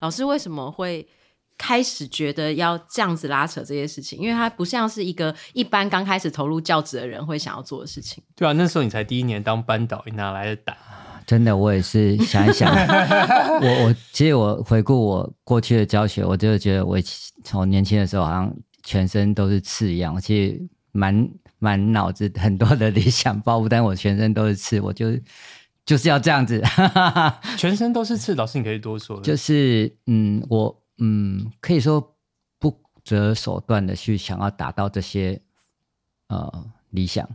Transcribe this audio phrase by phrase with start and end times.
[0.00, 1.06] 老师为什么会
[1.56, 4.18] 开始觉得要这样子拉扯这些事情？
[4.18, 8.22] 因为他不像是一个一般刚开始投入教职的人会想要做的事情。
[8.36, 10.76] 对啊，那时候你才第一年当班导，你哪来的胆？
[11.26, 12.72] 真的，我也是想一想。
[13.60, 16.96] 我我其实我回顾我过去的教学，我就觉得我
[17.44, 18.50] 从年轻的时候好像
[18.84, 20.14] 全身都是刺一样。
[20.14, 21.28] 我其实满
[21.58, 25.10] 满脑子很多的理想抱负，但我全身都是刺，我就
[25.88, 26.62] 就是要这样子。
[27.56, 29.18] 全身都是刺，老师你可以多说。
[29.22, 32.14] 就是嗯，我嗯可以说
[32.58, 35.40] 不择手段的去想要达到这些
[36.28, 37.26] 呃理想，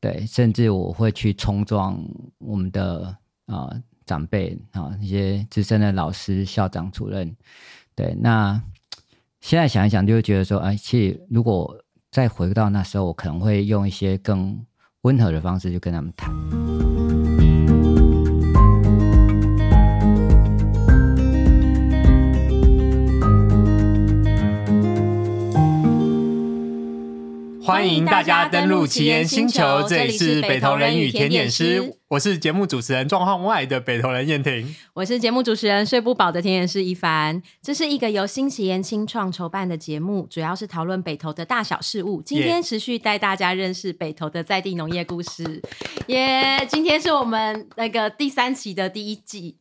[0.00, 2.02] 对，甚至我会去冲撞
[2.38, 3.14] 我们的。
[3.48, 7.34] 啊、呃，长辈啊，一些资深的老师、校长、主任，
[7.94, 8.62] 对，那
[9.40, 11.74] 现在想一想，就会觉得说，哎，其实如果
[12.10, 14.62] 再回到那时候，我可能会用一些更
[15.00, 16.30] 温和的方式去跟他们谈。
[27.68, 37.42] 欢迎大家登录奇岩星球，这里是北投人与甜点师，我是节目主持人状况外的北投人燕婷，我是节目主持人睡不饱的甜点师一凡。
[37.60, 42.22] 这是一个由新奇言青创筹办的节目，主要是讨论北投的大小事务。
[42.22, 45.60] 今天持续带大家认识北投的在地农业故事。
[46.08, 49.58] 耶、yeah，今天是我们那个第三期的第一季，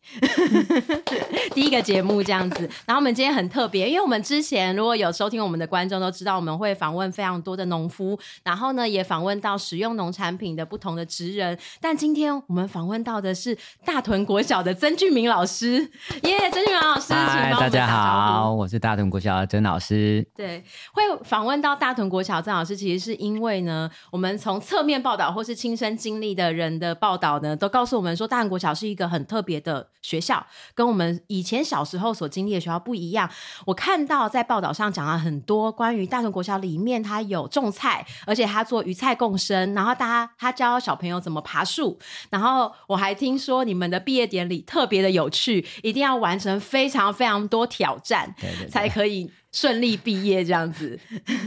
[1.53, 2.62] 第一个节目这样子。
[2.86, 11.59] 然后我们今天很特别，因为我们之前如果有收听我们的观众都知道，我们会访问非常多的农夫，然后呢也访问到使用农产品的不同的职人。
[11.81, 15.80] 但今天我们访问到的是大屯国小的曾俊明老师。
[16.24, 20.26] 耶、yeah，曾俊明老师，嗨，大家好，我是大屯国小的曾老师。
[20.36, 33.30] 对，会访问到大屯国小曾老师，其实是因为呢，我们从侧面报道或是亲身经历的人的报道呢，都告诉我们说，大屯国小是一个很特别的学校，跟我们以前小时候所经历的学校不一样。
[33.66, 41.97] 我看到在报道上讲了很多关于大屯国小里面，它有种菜，而且它做鱼菜共生，然后大家他教小朋友怎么爬树，
[42.30, 49.32] 然后我还听说你们的毕业典礼特别的有趣，一定要完成非常非常多挑战，对对对，才可以。
[49.50, 51.00] 顺利毕业这样子，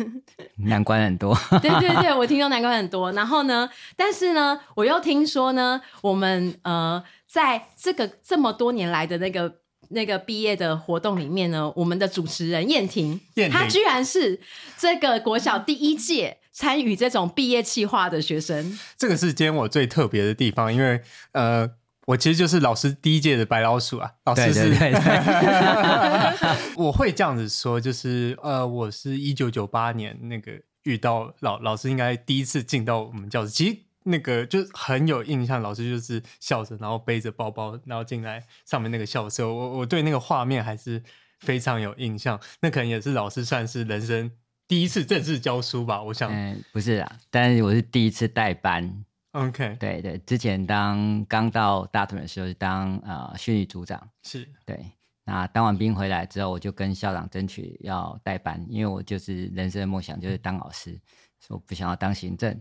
[0.66, 1.36] 难关很多。
[1.62, 3.12] 对对对，我听说难关很多。
[3.12, 9.58] 然后呢，但是呢，我又听说呢，我们呃，在这个这么多年来的那个
[9.90, 13.20] 那个毕业的活动里面呢，我们的主持人燕婷，
[13.52, 14.40] 她居然是
[14.76, 18.78] 这个国小第一届参与这种毕业企划的学生。
[18.98, 21.00] 这个是今天我最特别的地方，因为
[21.32, 21.70] 呃。
[22.06, 30.50] 我其实就是老师第一届的白老鼠啊，老师是，对对对对 我会这样子说，就是呃，我是一九九八年那个
[30.82, 41.00] 遇到老老师，应该第一次进到我们教室，其实那个就很有印象，老师就是笑着，然后背着包包，然后进来上面那个校舍，我我对那个画面还是
[41.38, 42.40] 非常有印象。
[42.60, 44.32] 那可能也是老师算是人生
[44.70, 46.30] 第一次正式教书吧，我想。
[46.32, 49.04] 嗯，不是啊，但是我是第一次带班。
[49.32, 54.92] OK，对对，之前当刚到大屯的时候是当呃训练组长，是对。
[55.24, 60.92] 那当完兵回来之后，我就跟校长争取要代班，因为我就是人生的梦想就是当老师，
[61.40, 62.56] 所以我不想要当行政。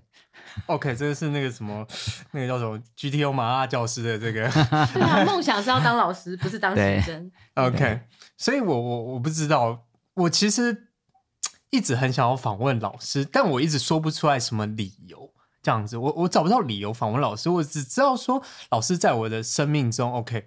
[0.66, 1.86] OK，这个是那个什么，
[2.34, 4.50] 那个叫什么 GTO 麻辣教师的这个。
[4.96, 7.32] 对啊，梦想是要当老师，不是当行政。
[7.54, 8.02] OK，
[8.36, 10.89] 所以我我我不知道，我其实
[11.72, 15.34] 一直很想要访问老师，但我一直说不出来什么理由。
[15.62, 18.42] 这样子，我我找不到理由访问老师，我只知道说
[18.72, 20.46] 老师在我的生命中，OK，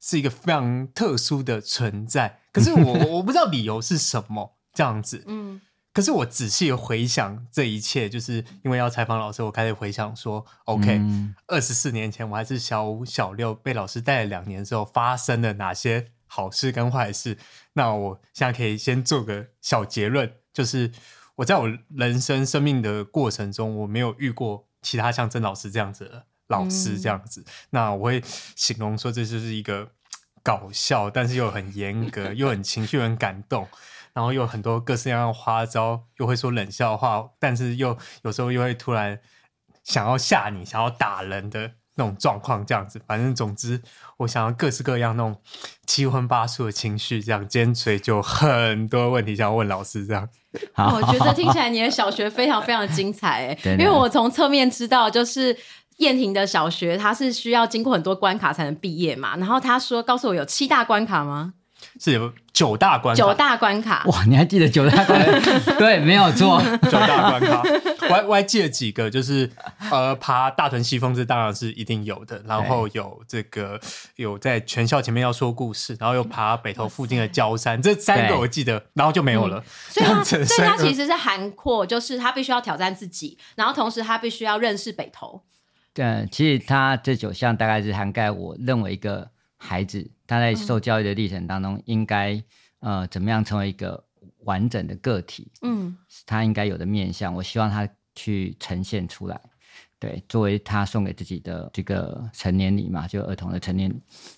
[0.00, 2.38] 是一个非常特殊的存在。
[2.52, 5.60] 可是我 我不知道理由是什么，这样子，嗯。
[5.92, 11.02] 可是我仔细回想这一切，就是因为要采访老师，我开始回想说，OK，
[11.48, 17.36] 二十四年前我还是小五小六，被老师带了两年之后，发生了哪些好事跟坏事？
[17.74, 20.90] 那我现在可以先做个小结论，就是。
[21.36, 27.40] 我在我人生生命的过程中，我没有遇过其他像曾老师这样子的老师这样子。
[27.40, 28.22] 嗯、那我会
[28.54, 29.90] 形容说，这就是一个
[30.42, 33.66] 搞笑，但是又很严格，又很情绪很感动，
[34.12, 39.18] 然后又有很多各式各样的花招，又会说冷笑话，但是又有时候又会突然
[39.82, 41.72] 想要吓你，想要打人的。
[42.00, 43.82] 那种状况这样子，反正总之，
[44.16, 45.36] 我想要各式各样那种
[45.84, 50.26] 七荤八素的情绪，这样尖锤就很多问题想要问老师这样。
[50.72, 55.54] 好，我觉得听起来你的小学非常非常精彩 哎，因为我从侧面知道，就是
[55.98, 59.36] 燕婷的小学，他是需要经过很多关卡才能毕业嘛。
[59.36, 61.52] 然后他说，告诉我有七大关卡吗？
[61.98, 64.04] 是有九大关卡，九大关卡。
[64.06, 65.72] 哇，你还记得九大关卡？
[65.78, 67.62] 对，没有错，九大关卡。
[68.08, 69.50] 我还我还记得几个，就是
[69.90, 73.80] 呃，爬大屯西峰这当然是一定有的，然后有这个
[74.16, 79.58] 有在全校前面要说故事，然后又爬北投附近的焦山，这三个我记得，然后就没有了。
[79.58, 85.42] 嗯、 所以他， 所以他其实是涵括，就是他必须要挑战自己，然后同时他必须要认识北投。
[85.92, 92.34] 对，其实他这九项大概是涵盖我认为一个孩子他在受教育的历程当中应该、
[92.80, 94.00] 嗯、呃怎么样成为一个
[94.44, 99.40] 完整的个体，嗯，他应该有的面向，我希望他去呈现出来。
[99.98, 103.96] 对，作为他送给自己的这个成年礼嘛，就儿童的成年礼。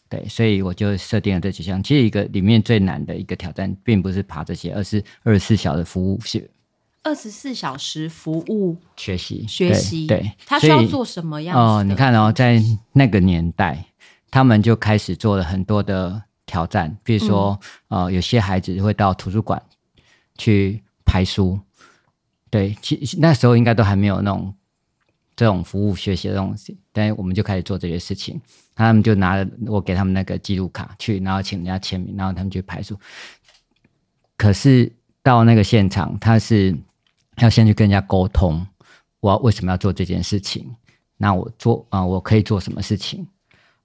[0.09, 1.81] 对，所以我就设定了这几项。
[1.83, 6.49] 其实一个里面最难的一个挑战，并不是爬这些，而是二十四小时服务学。
[7.05, 12.61] 二十四小时服务学习学习，对，他需要做什么样哦，你看哦，在
[12.93, 13.85] 那个年代，
[14.33, 17.57] 他们就开始做了很多的挑战，比如说，
[17.91, 19.63] 嗯、呃，有些孩子会到图书馆
[20.37, 21.57] 去排书，
[22.51, 24.53] 对，其实那时候应该都还没有那种
[25.37, 28.41] 这种服务学习的东西，但是我们就开始做这些事情，
[28.75, 32.99] 他们就拿了我给他们那个记录卡去，然后请人家签名，然后他们去排书，
[34.37, 34.93] 可是
[35.23, 36.77] 到那个现场，他是。
[37.39, 38.65] 要先去跟人家沟通，
[39.21, 40.71] 我要为什么要做这件事情？
[41.17, 43.27] 那我做啊、呃，我可以做什么事情？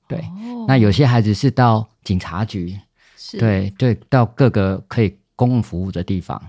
[0.07, 2.79] 对，哦、那有些孩子是到警察局，
[3.17, 6.41] 是对对，到各个可以公共服务的地方。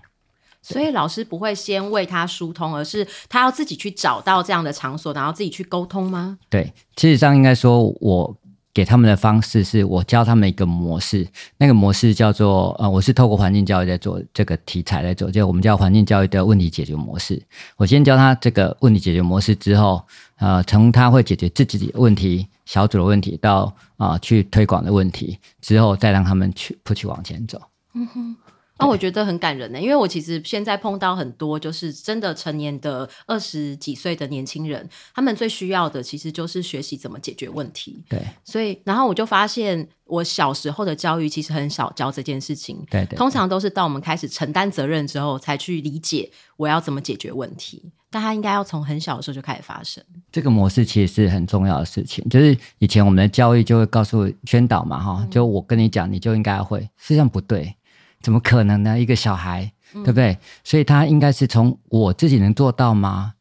[0.63, 6.39] 所以老师不会先为他疏通，而是他要自己去找到这样的场所，然后自己去沟通吗？
[6.49, 8.37] 对，其实上应该说我。
[8.75, 11.27] 给他们的方式是我教他们一个模式，
[11.57, 17.43] 那个模式叫做呃，我是透过环境教育在做这个题材来做，就我们叫环境教育的问题解决模式。
[17.77, 20.01] 我先教他这个问题解决模式之后，
[20.37, 27.59] 呃，从他会解决自己的问题、小组的问题到啊、去推广的问题之后，再让他们去不去往前走。
[27.95, 28.37] 嗯哼。
[28.79, 38.05] 那、哦、我觉得很感人呢，因为我其实现在碰到很多就是真的成年的二十几岁的年轻人，他们最需要的其实就是学习怎么解决问题。
[38.09, 42.79] 对，所以然后我就发现，我小时候的教育其实很少教这件事情。
[42.89, 47.91] 对，对对，通常都是到我们开始承担责任之后，才去理解我要怎么解决问题。
[48.11, 50.03] 但他应该要从很小的时候就开始发生。
[50.33, 57.75] 这个模式其实是很重要的事情，就是以前我们的教育就会告诉宣导嘛，哈、嗯，就我跟你讲，你就应该会，实际上不对。
[58.21, 58.99] 怎么可能呢？
[58.99, 60.33] 一个小孩，对不对？
[60.33, 63.35] 嗯、所以他应该是从我自己能做到吗？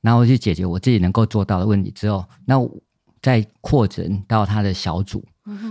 [0.00, 2.56] 然后去解决我自己能够做到的问题之后，那
[3.20, 5.24] 再扩展到他的小组。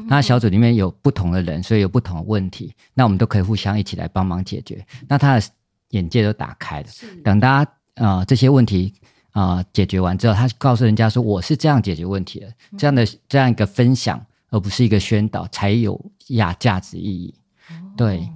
[0.07, 4.85] 那小组里面有不同的人，所以有不同的问题，那我们都可以互相一起来帮忙解决。
[5.07, 5.45] 那他的
[5.89, 6.87] 眼界都打开了。
[7.23, 8.93] 等大家啊、呃、这些问题
[9.31, 15.99] 啊、呃、解决完之后，他告诉人家说：“我是这样解决问题的。”这样的这样一个分享，而不是一个宣导，才有
[16.29, 17.33] 亚价值意义。
[17.69, 18.29] 哦、对。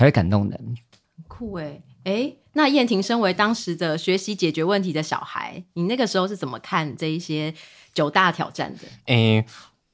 [0.00, 0.74] 才会感动人，
[1.28, 7.52] 酷诶诶，那燕婷身为当时的学习解决问题的小孩，你那个时候是怎么看这一些
[7.92, 8.88] 九大挑战的？
[9.12, 9.44] 诶，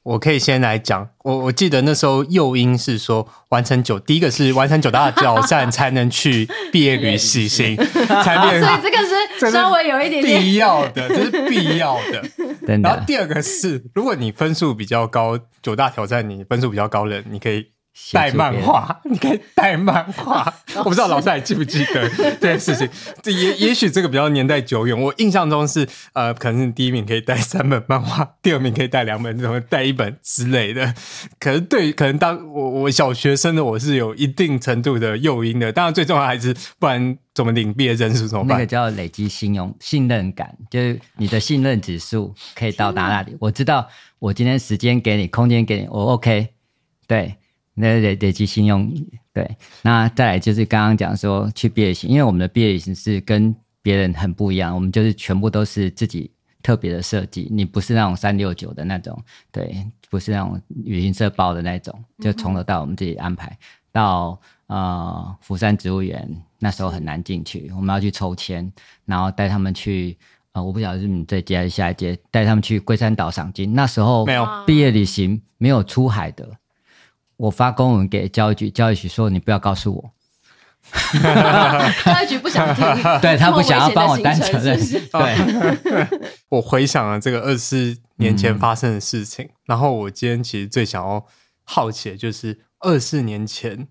[0.05, 7.77] 我可以先来讲，我我记得那时候诱因是说完成九， 第一个是完成九大挑战才能去毕业旅行，
[8.23, 12.23] 才变，所以这个是稍微有一点点必要的， 这是必要的。
[12.81, 17.67] 然后第二个是，如果你分数比较高，九大挑战你分数比较高的，你可以。
[18.13, 20.53] 带漫画，你可以带漫画。
[20.79, 22.09] 我不知道老师还记不记得
[22.41, 22.89] 这件事情。
[23.23, 25.01] 这也也许这个比较年代久远。
[25.01, 30.95] 我印象中是，呃，可能是第一名可以带三本漫画，第二名可以带两本，怎么带一本之类的。
[31.41, 35.73] 可是对，可能当我我小学生的我是有一定程度的诱因的。
[35.73, 38.57] 当然，最重要还是不然怎么领毕业证书怎么办？
[38.57, 43.37] 那个叫累积信用信任感，就是你的信任指数可以到达那里。
[43.41, 43.89] 我知道，
[44.19, 46.49] 我今天时间给你，空间给你，我 OK，
[47.07, 47.37] 对。
[47.79, 48.91] 那累累积信用，
[49.33, 49.49] 对，
[49.83, 56.31] 那再来就是刚刚讲说去毕业旅行，因为我们的毕业旅行是跟别人很不一样，我们就是全部都是自己
[56.63, 63.47] 特别的设计，你不是那种三六九的那种，对，不是那种旅行社包的那种，就从头到我们自己安排。
[63.49, 63.59] 嗯、
[63.93, 66.29] 到呃釜山植物园，
[66.59, 68.73] 那时候很难进去，我们要去抽签，
[69.05, 70.17] 然后带他们去，
[70.53, 76.49] 呃，我不晓得是你这届还是下一届，带他们去龟山岛赏金，那时候没有毕业旅行，没有出海的。
[77.37, 80.11] 我发公文给教育局，教育局说你不要告诉我。
[82.05, 82.85] 教育局不想听，
[83.21, 84.79] 对他不想要帮我担责任。
[84.79, 91.27] 是是对， 我回想了这个二十四年前发生的事情，嗯、然后我今天其实最想要
[91.65, 93.89] 好奇的就是二十四年前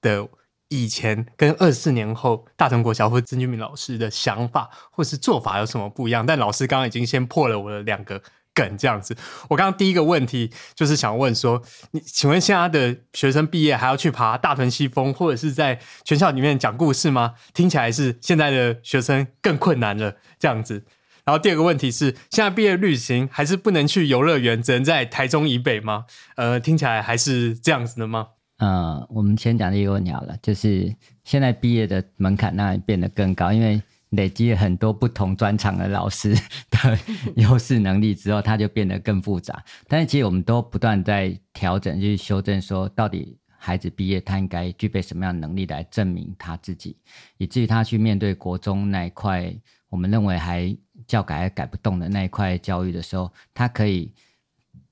[0.00, 0.26] 的
[0.68, 6.26] 以前跟二十四年后大屯国小或曾俊明老师的想法或是做法有什么不一样？
[6.26, 8.20] 但老师刚刚已经先破了我的两个
[8.54, 9.14] 梗这样子。
[9.48, 17.34] 我刚刚第一个问题就是想问说，你请问现在的学生毕业还要去爬大屯西峰，或者是在全校里面讲故事吗？
[17.52, 20.84] 听起来是现在的学生更困难了这样子。
[21.24, 26.04] 然后第二个问题是，现在毕业旅行还是不能去游乐园，只能在台中以北吗？
[26.36, 28.28] 呃，听起来还是这样子的吗？
[28.58, 30.94] 呃，我们先讲第一个问题好了，就是
[31.24, 33.82] 现在毕业的门槛那变得更高，因为
[34.14, 36.34] 累积了很多不同专长的老师
[36.70, 36.98] 的
[37.36, 39.62] 优势能力之后，它就变得更复杂。
[39.88, 46.96] 但是其实我们都不断在调整，就是修正，说到底孩子毕业他应该具备什么样的能力来证明他自己，
[47.38, 49.54] 以至于他去面对国中那一块，
[49.88, 54.12] 我们认为还教改还改不动的那一块教育的时候，他可以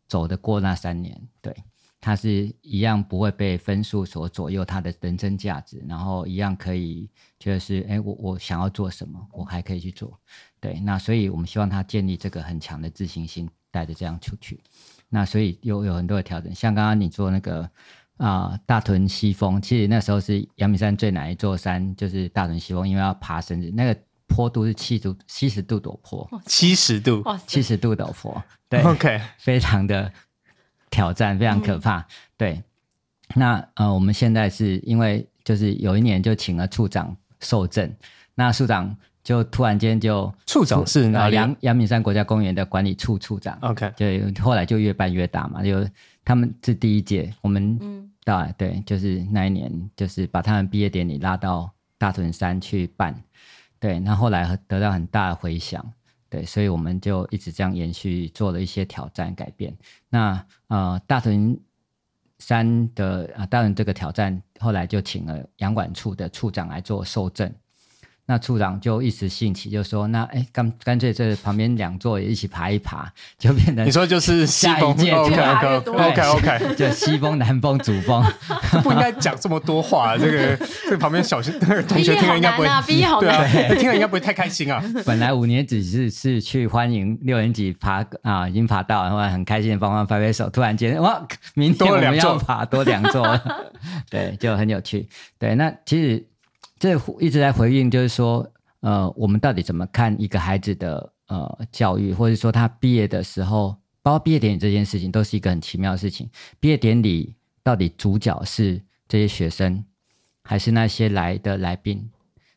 [0.08, 1.54] 走得过那三年，对，
[2.02, 10.20] 他是一样不会被分数所左右他的人生价值，然后一样可以觉得是，哎，我我想要做什么，我还可以去做，
[10.60, 14.60] 对，那所以我们希望他建立这个很强的自信心，带着这样出去，
[15.08, 17.62] 那所以有有很多的调整，像刚刚你做那个
[18.16, 23.96] 啊、呃、大屯西峰，其实那时候是阳明山最难一座山，就是大屯西峰，因为要爬绳子那个。
[24.28, 30.10] 坡度是七度七十度陡坡，七十度，七十度陡坡，对，OK，非常的
[30.92, 31.98] 挑战，非常可怕。
[31.98, 32.04] 嗯、
[32.36, 32.62] 对，
[33.34, 37.92] 那呃，我们现在是因为就是有一年就请了处长受证，
[38.36, 41.34] 那处长就突然间就处长是哪里？
[41.34, 45.84] 阳阳明山国家公园的管理处处长，OK，就后来就越办越大嘛，就
[46.24, 47.76] 他们是第一届，我们
[48.22, 51.68] 到、嗯、对，就是那一年就是把他们毕业典礼拉到
[51.98, 53.14] 大屯山去办。
[53.80, 55.84] 对，那后来得到很大的回响，
[56.32, 59.76] 对，所以我们就一直这样延续，做了一些挑战改变。
[60.08, 61.60] 那呃，大屯
[62.38, 67.52] 山的啊，大屯这个挑战，后来就请了洋管处的处长来做受证。
[68.24, 78.24] 那处长就一时兴起，就说：“那哎，干干脆这旁边两座也一起爬一爬，就变成你说就是西峰下一届 OK OK OK OK，就西峰、南峰、主峰，
[78.84, 80.16] 不应该讲这么多话。
[80.16, 84.82] 这个这个旁边小学同学听了应该不会，毕业好难啊，对，听了应该不会太开心啊。
[85.04, 90.48] 本来五年级是是去欢迎六年级爬啊，已经爬到，然后很开心的帮忙拍拍手。
[90.48, 93.40] 突然间哇，明天我们要爬多两座，
[94.08, 95.08] 对，就很有趣。
[95.40, 96.24] 对，那其实。
[96.82, 98.44] 这一直在回应，就是说，
[98.80, 106.28] 呃，我们到底怎么看一个孩子的呃教育，或者说他毕业的时候，包括毕业典礼这件事情，都是一个很奇妙的事情。
[106.58, 109.84] 毕业典礼到底主角是这些学生，
[110.42, 112.10] 还是那些来的来宾？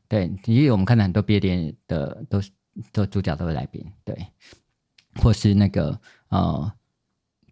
[0.07, 2.49] 对，因为我们看到很多毕业典礼的都是
[2.91, 4.25] 都主角都是来宾，对，
[5.21, 6.73] 或是那个呃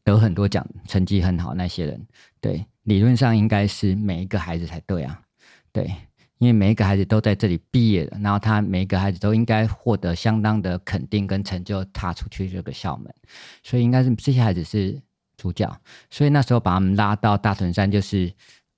[0.03, 2.07] 得很多奖、成绩很好那些人，
[2.41, 5.21] 对，理论上应该是每一个孩子才对啊，
[5.71, 5.93] 对。
[6.43, 13.15] 因为每一个孩子都在这里毕业了，然后他每一个孩子都应该获得相当的肯定跟成就，踏出去这个校门，
[13.63, 15.01] 所以应该是这些孩子是
[15.37, 15.73] 主角。
[16.11, 18.29] 所以那时候把他们拉到大屯山，就是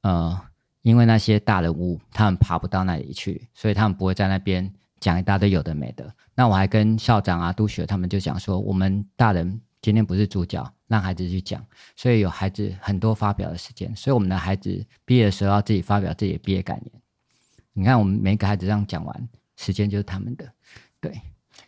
[0.03, 0.39] 呃，
[0.83, 6.13] 因为那些大人物他们爬不到那里去，所以他们不会在那边讲一大堆有的没的。
[6.35, 16.91] 那我还跟校长啊、督学他们就讲说，我们大人今天不是主角，让孩子去讲，所以有孩子很多发表的时间，所以我们的孩子毕业的时候要自己发表自己的毕业感言。
[17.77, 20.49] 你看，我们每个孩子这样讲完，时间就是他们的。
[21.01, 21.11] 对，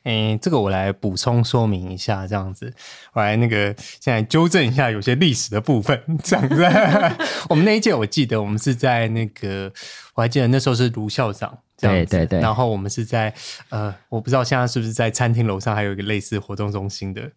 [0.03, 2.73] 诶、欸，这个我来补充说明一下，这样子，
[3.11, 6.63] 我来那个现在纠正一下有些历史的部分，这样子。
[7.49, 9.69] 我们那一届我记得，我们是在那个，
[10.15, 12.39] 我还记得那时候是卢校长，对对对。
[12.39, 13.33] 然后我们是在
[13.67, 17.33] 呃，我不知道现在是不是在餐厅楼上还有一个类似活动中心的，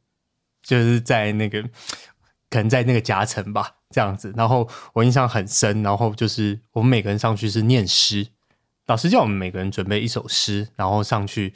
[0.63, 1.61] 就是在那个
[2.49, 4.33] 可能在那个夹层吧，这样子。
[4.37, 8.29] 然后我印象很深，然后就是我们每个人上去是念诗。
[8.91, 11.55] 老师叫我们每个人准备一首诗，然后上去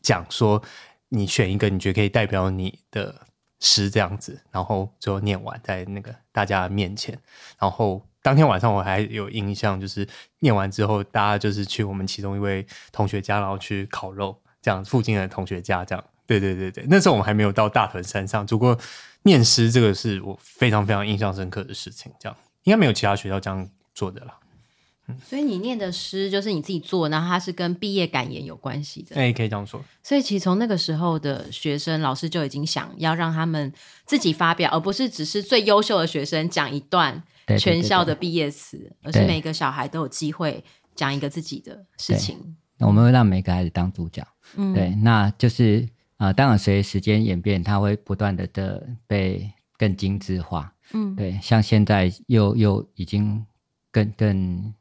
[0.00, 0.62] 讲说，
[1.10, 3.14] 你选一个你觉得可以代表你的
[3.60, 7.18] 诗这样子，然后最后念完在那个大家面前。
[7.58, 16.02] 然后当天晚上我还有印象，就是念完之后，大家就是去我们其中一位同学家，然后去烤肉，这样附近的同学家这样。
[16.26, 18.78] 对对对对，那时候我们还没有到大屯山上，不过
[19.24, 22.10] 念诗这个是我非常非常印象深刻的事情。
[22.18, 24.38] 这样应该没有其他学校这样做的了。
[25.24, 29.16] 所以你念的诗就是你自己做，然后它是跟毕业感言有关系的。
[29.16, 29.82] 哎，可以这样说。
[30.02, 33.70] 所以其实从那个时候的学生，老师就已经想要让他们
[34.06, 37.20] 自己发表，而不是只是最优秀的学生讲一段
[37.58, 42.56] 全校的毕业词，对对对对，而是每个小孩都有机会讲一个自己的事情。
[42.78, 44.26] 我们会让每个孩子当主角。
[44.56, 50.72] 嗯，对，那就是啊、呃，当然随着时间演变，它会不断的的被更精致化。
[50.92, 53.44] 嗯，对，像现在又又已经
[53.90, 54.72] 更更。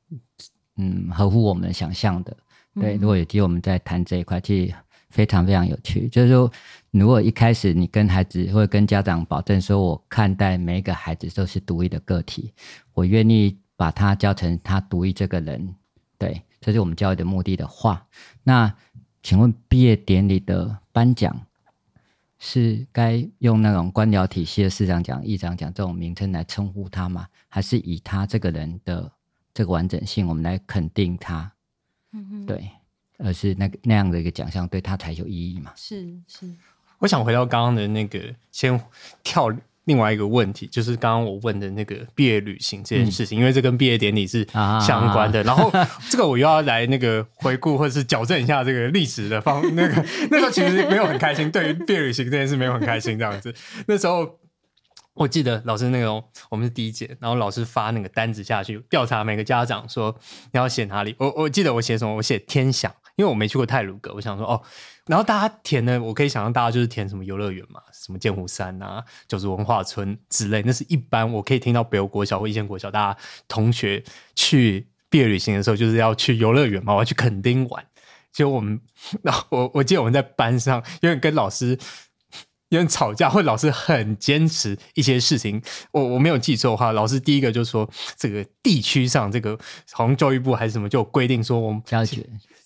[0.77, 2.35] 嗯，合乎我们想象的。
[2.75, 4.39] 对，如果有机会，我们再谈这一块。
[4.39, 4.73] 其实
[5.09, 6.07] 非常非常有趣。
[6.07, 6.49] 就是说，
[6.91, 12.53] 如果一开始你跟孩子或者跟家长保证说，我看待每一个孩子都是独立的个体，
[12.93, 15.75] 我愿意把他教成他独立这个人，
[16.17, 18.07] 对，这是我们教育的目的的话，
[18.43, 18.73] 那
[19.21, 21.35] 请问毕业典礼的颁奖
[22.39, 27.27] 是该用那种官僚体系的市长奖、议长奖这种名称来称呼他吗？
[27.49, 29.11] 还是以他这个人的
[29.53, 31.51] 这个完整性，我们来肯定他？
[32.13, 32.69] 嗯哼，对，
[33.17, 35.71] 而是那个那样的一个奖项对他才有意义嘛？
[35.75, 36.45] 是是。
[36.99, 38.19] 我想回到刚刚的那个，
[38.51, 38.79] 先
[39.23, 39.49] 跳。
[39.85, 44.47] 另外一个问题就是刚刚我问的那个毕业旅行这件事情，嗯、因为这跟毕业典礼是
[44.79, 45.39] 相关的。
[45.39, 45.71] 啊、然后
[46.07, 53.53] 这个我又要来那个回顾或者是矫正一下这个历史的方那个那时候其实没有很开心，对于毕业旅行这件事没有很开心这样子。
[53.87, 54.39] 那时候
[55.13, 56.11] 我记得老师那个
[56.49, 60.15] 我们是第一节，然后老师发那个单子下去调查每个家长说
[60.51, 61.15] 你要写哪里。
[61.19, 64.61] 我我记得我写什么，我写天祥，因为我没去过泰鲁阁，我想说哦。
[65.07, 70.61] 然后大家填的，我可以想象大家就是填什么游乐园嘛，什么剑湖山啊、九族文化村之类。
[70.63, 74.01] 那是一般我可以听到北欧国小或一线国小大家同学
[74.35, 77.85] 去毕业旅行的时候，就是要去游乐园嘛，我要去垦丁玩。
[78.31, 78.79] 就我们，
[79.23, 81.77] 然后我我记得我们在班上因为跟老师
[82.71, 85.61] 有点吵架，或老师很坚持一些事情。
[85.91, 89.57] 我我没有记错的话，老师第一个就说这个地区上这个
[89.91, 92.07] 好像教育部还是什么就有规定说我们教育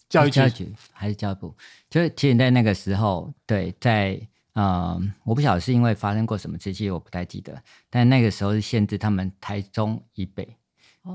[0.07, 1.55] 教育教育局还是教育部。
[1.89, 4.19] 就是其实，在那个时候，对，在
[4.53, 7.59] 呃，我不晓得是因为发生过什么事情，我不太记得。
[7.89, 10.47] 但那个时候是限制他们台中以北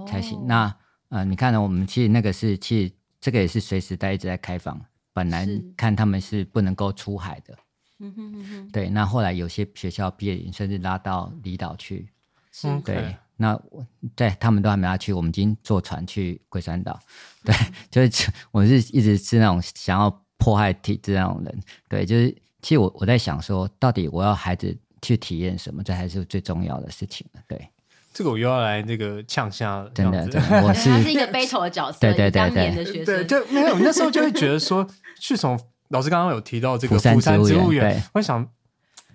[0.09, 0.37] 才行。
[0.39, 0.77] 哦、那
[1.11, 1.63] 呃，你看呢？
[1.63, 4.81] 我们其实那个是，其实这个也是随时在一直在开放。
[5.13, 7.57] 本来看他们是不能够出海的，
[8.01, 8.69] 嗯哼嗯哼。
[8.73, 12.09] 对，那后来有些学校毕业甚至拉到离岛去。
[12.51, 12.97] 是对。
[12.97, 13.17] Okay.
[13.37, 16.99] 那我在他们都还没要去，我们已经坐船去龟山岛。
[17.45, 20.25] 对，嗯、 就是我是一直是那种想要。
[20.43, 27.27] 迫害体制那种人，对，就是其实我我在想说，到底我要孩子去体验什么，这还是最重要的事情。
[27.47, 27.69] 对，
[28.15, 34.89] 这个我又要来那个呛下，真的，真的，我 是他是一个悲头的角色，对对对对，当年的学生，对，就没有那时候就会觉得说，
[35.21, 38.49] 去从老师刚刚有提到这个福山植物园，我想。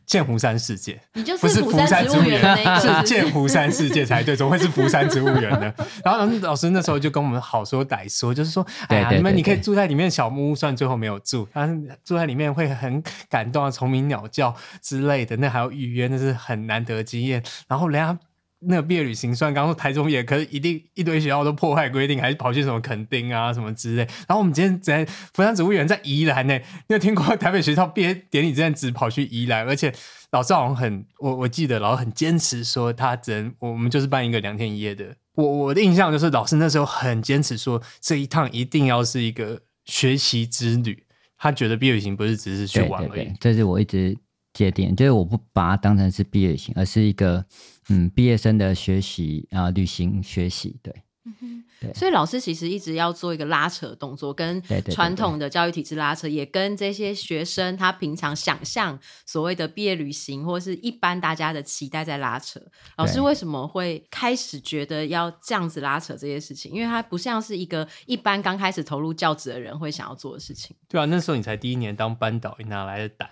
[0.06, 2.40] 剑湖山世界，你就是福山植物园，
[2.80, 5.74] 是剑湖山世界才对，怎么会是福山植物园呢？
[6.06, 17.44] 然后老师那时候就跟我们好说歹说，就是说，哎呀，你们你可以住在里面小木屋，虽然最后没有住，但是住在里面会很感动啊，虫鸣鸟叫之类的，那还有预约，那是很难得的经验。
[17.68, 18.16] 然后人家。
[18.60, 24.04] 那个毕业旅行，虽然刚说台中也可以，一定一堆学校都破坏规定，还是跑去什么垦丁啊什么之类。
[24.28, 29.94] 然后我们今天在福山植物园在宜兰呢，你有听过台北学校毕业典礼之前只跑去宜兰，而且
[30.32, 35.16] 老师好像很，我我记得老师很坚持说他只能，我们就是办一个两天一夜的。
[35.36, 41.04] 我我的印象就是老师那时候很坚持说这一趟一定要是一个学习之旅，
[41.38, 43.32] 他觉得毕业旅行不是只是去玩而已。
[43.40, 44.18] 这是我一直。
[44.54, 47.46] 界定就是我不把它当成是毕业旅行，而是一个
[47.90, 50.94] 嗯毕业生的学习啊、呃、旅行学习对，
[51.26, 62.60] 嗯哼对，所以老师其实一直要做一个拉扯动作，跟传统的教育体制拉扯，对对对对，也跟这些学生他平常想象所谓的毕业旅行或是一般大家的期待在拉扯。
[62.98, 66.72] 老师为什么会开始觉得要这样子拉扯这些事情？
[66.72, 70.76] 因为他不像是一个一般刚开始投入教职的人会想要做的事情。
[70.88, 73.30] 对啊，那时候你才第一年当班导，你哪来的胆？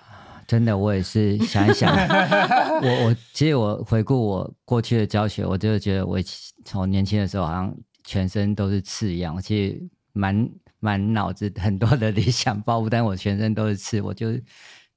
[0.47, 1.93] 真的，我也是想一想，
[2.81, 6.19] 我我其实我回顾我过去的教学，我就觉得我
[6.65, 14.31] 从年轻的时候好像全身都是刺一样，我其实满满脑子很多的理想抱负，但我全身都是刺，我就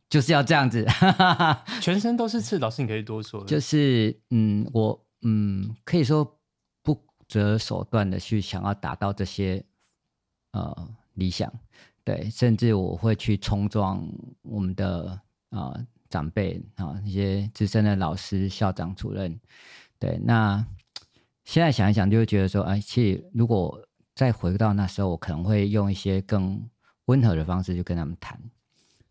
[0.09, 0.85] 就是要这样子，
[1.81, 2.59] 全身都是刺。
[2.59, 6.39] 老师，你可以多说，就是嗯，我嗯可以说
[6.83, 9.65] 不择手段的去想要达到这些
[10.53, 11.53] 呃理想，
[12.05, 14.07] 对，甚至我会去冲撞
[14.43, 15.21] 我们的。
[15.57, 19.41] 啊、呃，长辈啊，一些资深的老师、校长、主任，
[19.99, 20.63] 对，那
[21.45, 23.81] 现在想一想，就会觉得说，哎，其实如果
[24.15, 26.63] 再回到那时候，我可能会用一些更
[27.07, 28.39] 温和的方式去跟他们谈，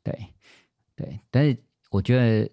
[0.03, 0.27] 对，
[0.95, 1.19] 对。
[1.31, 1.58] 但是
[1.89, 2.51] 我觉得，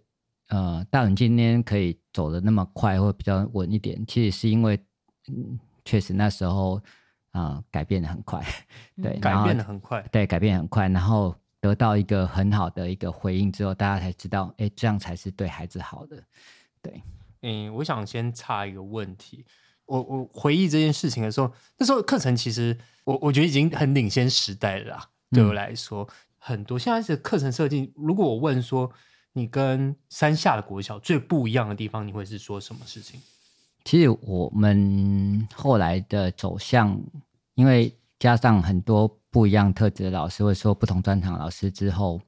[0.48, 4.80] 呃，大人今天可以走的那么快，或比较稳一点，其实是因为，
[5.28, 6.76] 嗯，确实那时候
[7.32, 8.42] 啊、呃，改变的 很快，
[9.02, 11.34] 对，改变的很快，对，改变很快，然后。
[11.62, 16.20] 得到一个很好的一个回应之后，大家才知道，哎，这样才是对孩子好的。
[16.82, 17.00] 对，
[17.42, 19.46] 嗯，我想先插一个问题。
[19.86, 25.08] 我我回忆这件事情的时候，那时候课程其实我我觉得已经很领先时代了啦。
[25.30, 28.90] 对我来说，嗯、很多现在的课程设计，如果我问说
[29.32, 33.20] 你跟山下的国小最不一样的地方，你会是说什么事情？
[33.84, 37.00] 其实我们后来的走向，
[37.54, 39.16] 因为加上很多。
[39.32, 42.20] 不一样特质的老师，或者说不同专长的老师之后，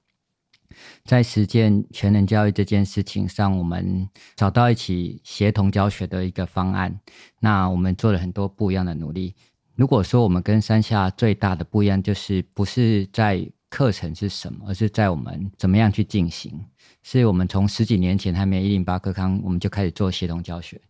[1.04, 6.98] 在实践全人教育这件事情上，我们找到一起协同教学的一个方案。
[7.38, 9.34] 那我们做了很多不一样的努力。
[9.76, 16.64] 如果说我们跟山下最大的不一样，就是不是在课程是什么，而是在我们怎么样去进行。
[17.02, 20.80] 是我们从十几年前还没有一零八课纲，我们就开始做协同教学。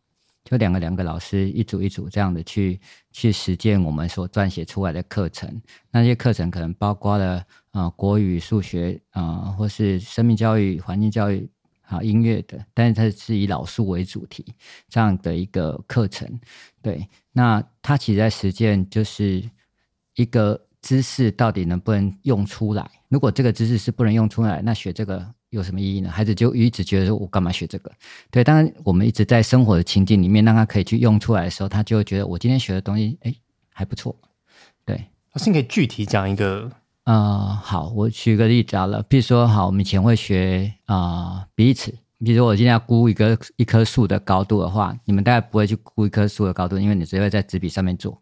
[0.45, 2.79] 就两个两个老师一组一组这样的去
[3.13, 11.49] 去实践我们所撰写出来的课程，那些课程可能包括了啊、国语、数学啊、或是生命教育、环境教育
[11.87, 14.45] 啊、音乐的，但是它是以老树为主题
[14.89, 16.29] 这样的一个课程。
[16.83, 19.43] 对，那它其实在实践就是
[20.15, 22.89] 一个知识到底能不能用出来？
[23.09, 25.35] 如果这个知识是不能用出来，那学这个。
[25.55, 26.11] 有什么意义呢？
[26.11, 27.91] 孩子就一直觉得说：“我干嘛学这个？”
[28.31, 33.33] 对，当然我们一直在生活的情境里面，让他可以去用出来的时候，他就会觉得我今天学的东西，哎，
[33.73, 34.15] 还不错。
[34.85, 34.97] 对，
[35.33, 36.71] 老师，你可以具体讲一个？
[37.05, 41.95] 呃，好，我举个例子好了，比如说，好，我们以前会学啊、呃、比例尺。
[42.25, 48.19] 比如说，我今天要估一个一棵树的高度的话，你们大概不会去估一棵树的高度，因为你只会在纸笔上面做。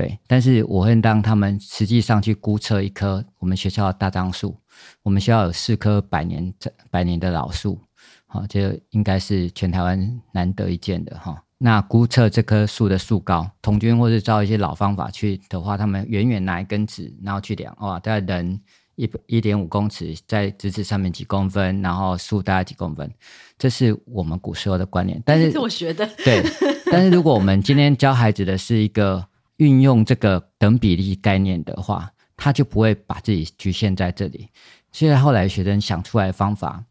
[0.00, 4.56] 对，但是我会让他们实际上去估测一棵我们学校的大樟树。
[5.02, 6.54] 我们学校有四棵百年
[6.90, 7.78] 百年的老树，
[8.26, 11.42] 好，这应该是全台湾难得一见的哈。
[11.58, 18.58] 那估测这棵树的树高，童军或是照一些老方法去的话，他们远远拿一根尺，然后去量，哇，大概人
[18.96, 23.12] 一一点五公尺，在直尺上面几公分，然后树大概几公分，
[23.58, 25.22] 这是我们古时候的观念。
[25.26, 26.08] 但是，是我学的。
[26.24, 26.42] 对，
[26.90, 29.22] 但是如果我们今天教孩子的是一个
[29.60, 34.48] 运用这个等比例概念的话，他就不会把自己局限在这里。
[34.90, 36.82] 现在后来学生想出来的方法，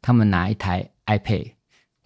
[0.00, 1.52] 他们拿一台 iPad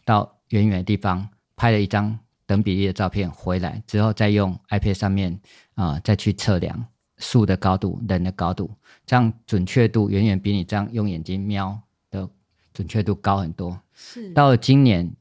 [0.04, 5.40] 到远远的地方拍了一张等比例的照片回来，之后再用 iPad 上面
[5.76, 6.85] 啊、呃、再去测量
[7.18, 8.74] 树的高度、人的高度，
[9.06, 11.80] 这样准确度远远比你这样用眼睛瞄
[12.11, 12.28] 的
[12.74, 13.80] 准确度高很多。
[13.94, 14.33] 是。
[14.33, 15.14] 到了今年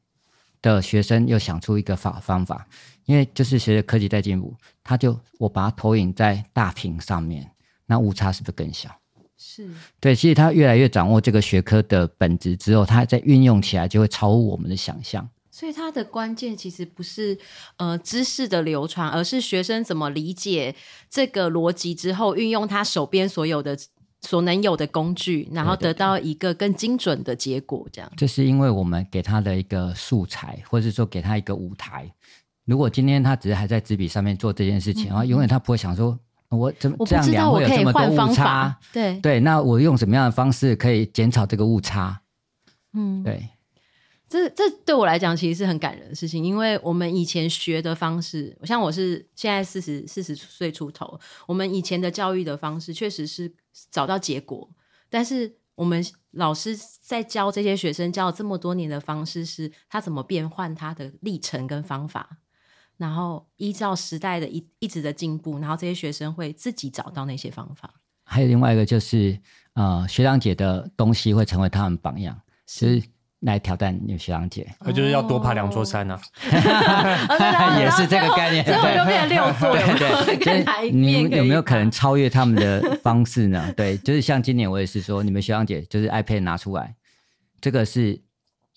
[0.60, 2.68] 的学生又想出一个方方法。
[3.10, 7.50] 因为就是随着科技在进步，他就我把它投影在大屏上面，
[7.88, 8.88] 那误差是不是更小？
[9.36, 9.68] 是
[10.00, 15.28] 对，其实他越来越掌握这个学科的本质之后，他在运用起来就会超乎我们的想象。
[15.50, 17.36] 所以它的关键其实不是
[17.78, 20.76] 呃知识的流传，而是学生怎么理解
[21.10, 23.76] 这个逻辑之后，运用他手边所有的
[24.22, 27.88] 所能有的工具，然后得到一个更精准的结果。
[27.92, 32.10] 这样，这是因为我们给他的一个素材，或者说给他一个舞台。
[32.70, 36.16] 如果今天他只是还在纸笔上面做这件事情，然后、嗯、永远他不会想说，
[36.50, 38.78] 我怎么这样量会有这么多误差？
[38.94, 42.22] 对对，那我用什么样的方式可以减少这个误差？
[42.94, 43.50] 嗯，对，
[44.30, 53.52] 这这对我来讲其实是很感人的事情，因为我们以前学的方式，像我是现在四十四十岁出头，我们以前的教育的方式确实是
[53.90, 54.70] 找到结果，
[55.10, 62.38] 但是我们老师在教这些学生教了这么多年的方式，是他怎么变换他的历程跟方法。
[63.00, 67.90] 然后依照时代的一一直的进步，然后这些学生会自己找到那些方法。
[68.26, 69.40] 还有另外一个就是，
[69.74, 73.02] 呃，学长姐的东西会成为他们榜样，是
[73.40, 74.70] 来挑战你学长姐。
[74.82, 76.14] 那就是要多爬两座山呢、
[76.52, 78.66] 啊，也是这个概念。
[78.66, 80.92] 最后就变六座，对对对。
[80.92, 83.74] 你有没有可能超越他们的方式呢？
[83.78, 86.94] 对，就是像今年我也是说，你们学长姐就是 iPad 拿出来，
[87.62, 88.22] 这个是。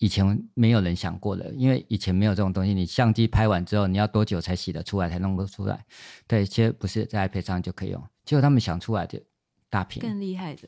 [0.03, 2.75] 以前没有人想过的，因为以前没有这种东西。
[2.75, 5.79] 你相机拍完之后，你要多久才洗得出来，才弄得出来？
[6.27, 8.03] 对，其实不是在 iPad 上就可以用。
[8.25, 9.23] 结果他们想出来的
[9.71, 10.63] 大屏，更厉害的。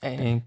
[0.00, 0.42] 哎、欸，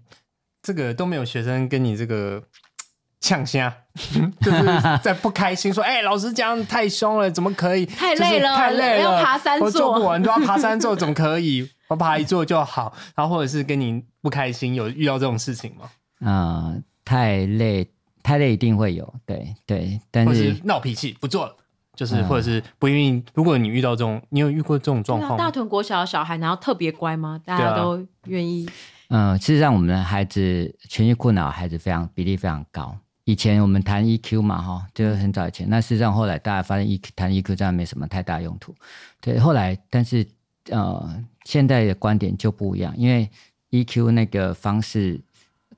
[0.62, 2.42] 这个都没有学生跟你这个
[3.22, 3.74] 呛虾，
[4.42, 4.66] 就是
[5.02, 7.86] 在不开心说：“哎、欸，老师这样太凶了，怎么可以？
[7.86, 11.66] 太累了，太累了，要爬山座，我做不完都要爬山座，怎么可以？
[11.88, 15.90] 我爬一座就好。”然后或者是跟你不开心，有遇到这种事情吗？
[16.20, 17.90] 啊、呃，太累。
[18.22, 21.56] 太累一定会有，对对，但是闹脾气不做了，
[21.94, 23.22] 就是或者是不愿意。
[23.34, 25.36] 如果你遇到这种，你有遇过这种状况吗？
[25.36, 27.40] 大屯国小的小孩，然后特别乖吗？
[27.44, 28.68] 大家都愿意？
[29.08, 32.96] 嗯、呃，事实上，我们的孩子情绪困扰孩子非常比例非常高。
[33.24, 35.68] 以前我们谈 EQ 嘛，哈，就是很早以前。
[35.68, 38.74] 那事实上后来大家发现 EQ 谈 EQ 这样没什么太大用途。
[39.20, 40.26] 对，后来但是
[40.70, 43.28] 呃，现在的观点就不一样，因为
[43.70, 45.20] EQ 那个方式。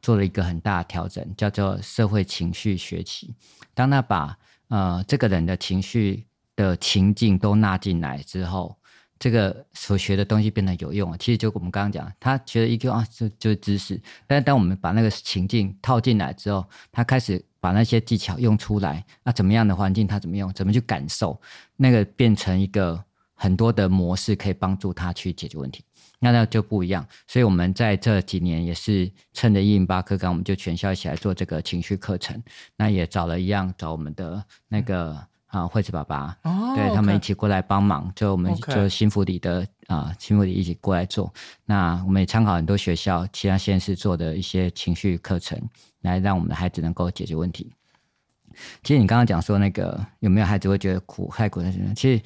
[0.03, 3.35] 做了一个很大的调整，叫做社会情绪学习。
[3.73, 4.37] 当他把
[4.69, 8.77] 呃这个人的情绪的情境都纳进来之后，
[9.19, 11.17] 这个所学的东西变得有用。
[11.17, 19.03] 其实就我们刚刚讲，他觉得 EQ 啊就就是知识，但是当我们把那个情境套进来之后，他开始把那些技巧用出来。
[19.23, 20.53] 那怎么样的环境他怎么用？
[20.53, 21.41] 怎么去感受？
[21.77, 23.03] 那个变成一个。
[23.35, 25.83] 很多的模式可以帮助他去解决问题。
[26.25, 32.41] 那那就不一样，所以我们在这几年也是趁着一零八课纲，我们就全校一起来做这个情绪课程。
[32.77, 41.35] 那也找了一样找我们的那个啊惠子爸爸，哦、对他们一起过来帮忙，就我们就新福里的啊新福里一起过来做。
[41.65, 45.61] 那我们也参考很多学校其他县市做的一些情绪课程，
[46.03, 47.73] 来让我们的孩子能够解决问题。
[48.85, 51.93] 其实你刚刚讲说那个有没有孩子会觉得苦害苦的什么？
[51.97, 52.23] 其实。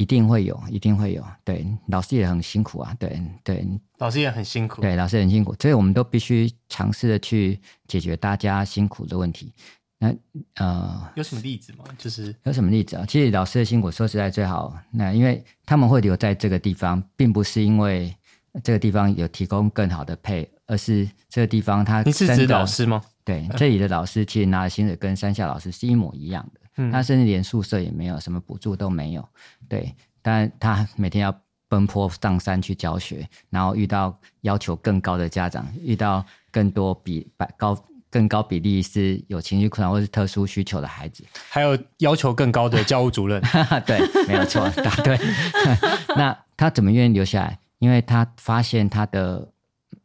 [0.00, 1.22] 一定会有，一定会有。
[1.44, 2.96] 对，老师也很辛苦啊。
[2.98, 4.80] 对对，老师也很辛苦。
[4.80, 9.52] 对，老师很辛苦，所以我们都必须尝试的去解决大家辛苦的问题。
[9.98, 10.10] 那
[10.54, 11.84] 呃，有什么例子吗？
[11.98, 13.04] 就是有什么例子啊？
[13.06, 14.74] 其实老师的辛苦，说实在最好。
[14.90, 18.16] 那因为他们会留在这个地方，并不是因为
[18.64, 23.02] 这个地方有提供更好的配，而是这个地方他你是指老师吗？
[23.22, 26.60] 对，这里的老师其实拿的薪水跟山下老师是一模一样的。
[26.76, 29.28] 嗯，他甚至连宿舍也没有，什么补助都没有。
[29.70, 37.80] 对，但他每天要奔波上山去教学，然后遇到要求更高的家长，遇到更多比百高
[38.10, 43.40] 更高比例是有情绪困扰或是特殊需求的孩子，还有要求更高的教务主任。
[43.86, 45.16] 对，没有错，答对。
[46.18, 47.60] 那他怎么愿意留下来？
[47.78, 49.48] 因为他发现他的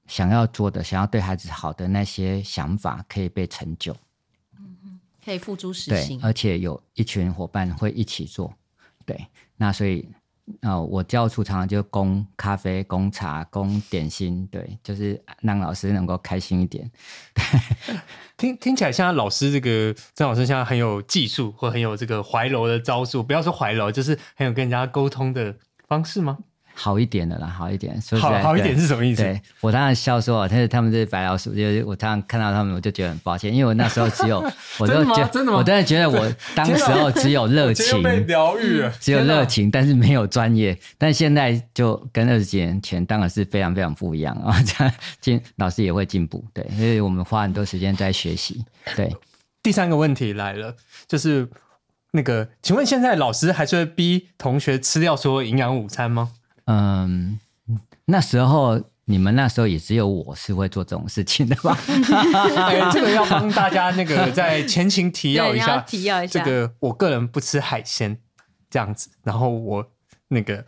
[0.05, 3.91] 想要做的、想要对孩子好的那些想法可以被成就，
[4.59, 8.53] 嗯，可以付诸实行，而且有一群伙伴会一起做，
[9.03, 9.25] 对。
[9.57, 10.07] 那所以，
[10.61, 16.91] 呃，我教处常常就供咖啡、供茶、供点心，对，就是让老师能够开心一点。
[18.37, 23.23] 听听起来像老师这个郑老师，现在很有技术，或很有这个怀柔的招数。
[23.23, 25.55] 不要说怀柔，就是很有跟人家沟通的
[25.87, 26.37] 方式吗？
[26.77, 27.99] 好一点的啦，好一点。
[28.01, 29.23] 说好好一点是什么意思？
[29.23, 34.43] 对，我当然笑说，但是他们这些白老鼠，就是我常常看到他们，我就觉得很抱歉， 因为我那时候只有，
[34.77, 40.77] 我都觉得，我真的觉得我当时候只有热情，疗愈， 只有热情，但是没有专业。
[40.97, 44.61] 但现在就跟二十几年前当然是非常非常不一样啊！
[44.65, 48.65] 这样进老师也会进步，对，因为我们花很多时间在学习。
[48.95, 49.15] 对，
[49.63, 50.75] 第三个问题来了，
[51.07, 51.47] 就是
[52.11, 56.31] 那个，请问现在老师还是会逼同学吃掉所有营养午餐吗？
[56.65, 57.39] 嗯，
[58.05, 61.77] 那时候你们那时候也只有我是会做这种事情的吧？
[62.57, 66.43] 哎，这个要帮大家那个在前情提要一下，提要一下。
[66.43, 68.17] 这个我个人不吃海鲜，
[68.69, 69.09] 这样子。
[69.23, 69.85] 然后我
[70.29, 70.65] 那个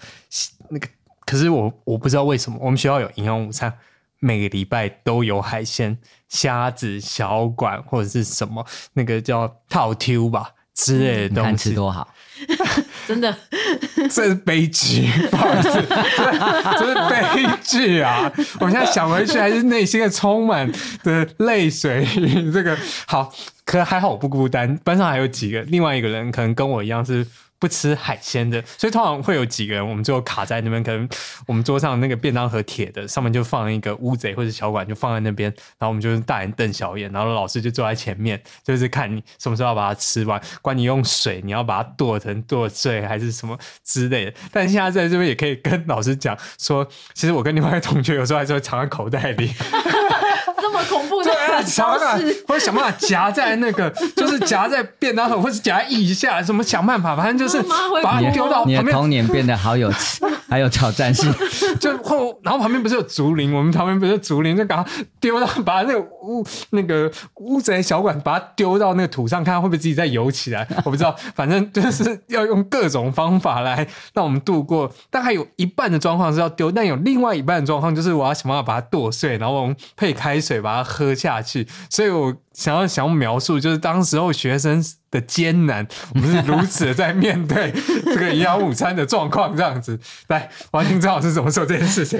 [0.69, 0.87] 那个，
[1.25, 3.73] 可是我我不知道为什么我们学校有营养午餐，
[4.19, 5.97] 每个礼拜都有海鲜，
[6.29, 12.07] 虾子、小馆或者是什么那个叫套 Q 吧之类的东西，看吃多好。
[13.07, 13.35] 真的，
[14.11, 15.71] 这是悲剧，不好意思，
[16.77, 18.31] 这是悲剧啊！
[18.59, 20.71] 我现在想回去，还是内心的充满
[21.03, 22.05] 的泪水。
[22.53, 23.33] 这个好，
[23.65, 27.25] 可还好我不孤单，班上还有几个，另外一个人可能跟我一样是。
[27.59, 30.83] 不吃海鲜的，所以通常会有几个人，我们最后卡在那边。
[30.83, 31.09] 可能
[31.47, 35.51] 我们桌上那个便当盒铁的，上面就放一个乌贼或者小管，就放在那边。
[35.79, 44.33] 然后我们就是大眼瞪小眼，然后老师就坐在前面，就是看你什么时候要把它吃完，管你用水，你要把它剁成剁碎还是什么之类的。
[44.51, 49.51] 但现在在这边也可以跟老师讲说，其实我跟另外一个同学有时候还是会藏在口袋里。
[50.59, 51.31] 这么恐怖的
[51.65, 52.17] 想办法，
[52.47, 57.61] 或者想办法夹在那个，就是夹在便当盒，或者夹在腋下，什么想办法，反正就是
[58.03, 58.81] 把它丢到旁边。
[58.81, 61.33] 你的童年变得好有趣， 还有挑战性。
[61.79, 70.67] 就后，然后旁边不是有竹林，我们旁边不是竹林，就赶快丢到，把那个乌那个乌贼小管，把它丢到那个土上，看看会不会自己再游起来。
[70.85, 74.91] 我不知道，反正就是要用各种方法来让我们度过。
[75.09, 87.71] 大概有一半的状况是要丢，但有另外一半的状况就是我要想办法把它剁碎，然后我们配开水把它喝下去，所以我想要想要描述，就是当时候学生的艰难，我们是如此的在面对
[88.03, 89.97] 这个营养午餐的状况，这样子。
[90.29, 92.19] 来，我要听曾老师怎么说这件事情，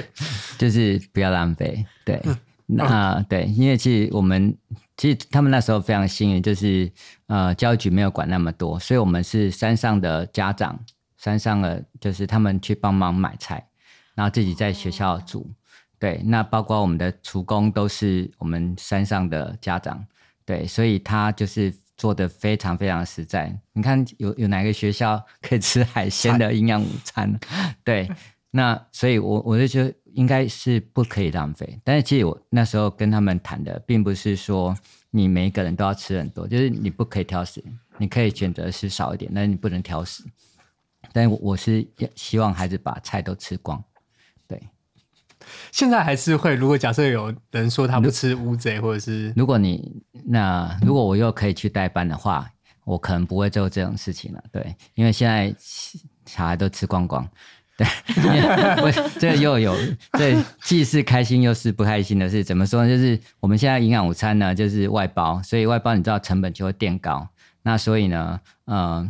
[0.56, 1.84] 就是不要浪费。
[2.04, 4.56] 对，嗯、那对，因为其实我们
[4.96, 6.88] 其实他们那时候非常幸运，就是
[7.26, 10.78] 呃，教育局没有管那么多，所以我们是山上的家长，
[11.16, 13.66] 山上的就是他们去帮忙买菜，
[14.14, 15.50] 然后自己在学校煮。
[15.98, 20.06] 对，那包括我们的厨工都是我们山上的家长，
[20.48, 23.54] 对，所以他就是做的非常非常实在。
[23.74, 27.38] 你看有有哪个学校 可以吃海鲜的营养午餐？
[27.84, 28.10] 对，
[28.50, 31.78] 那所以我我就觉得应该是不可以浪费。
[31.84, 34.74] 但是其实我那时候跟他们谈的，并不是说
[35.10, 37.62] 你每一个人都要吃很多，就是你不可以挑食，
[37.98, 40.24] 你可以选择吃少一点，但是你不能挑食。
[41.12, 43.84] 但我是希望孩子把菜都吃光。
[45.72, 52.50] 现在还是会，如果假设有人说他不吃乌贼，或者是如果你那如果我又可以去代班的话，
[52.84, 54.42] 我可能不会做这种事情了。
[54.52, 55.54] 对，因为现在
[56.26, 57.28] 小孩都吃光光。
[57.78, 57.86] 对，
[58.82, 59.72] 我这又有
[60.14, 62.88] 这既是开心又是不开心的事，怎么说呢？
[62.88, 67.28] 就是我们现在营养午餐呢，就是外包，所以外包你知道成本就会变高，
[67.62, 69.08] 那所以呢，呃，